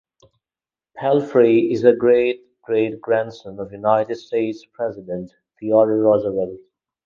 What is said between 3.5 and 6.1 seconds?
of United States President Theodore